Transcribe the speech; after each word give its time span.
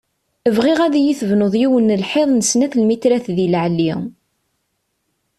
Bɣiɣ 0.55 0.79
ad 0.81 0.93
iyi-tebnuḍ 0.99 1.53
yiwen 1.61 1.91
n 1.93 1.97
lḥiḍ 2.03 2.29
n 2.33 2.41
snat 2.49 2.73
lmitrat 2.81 3.25
di 3.35 3.47
leɛli. 3.53 3.91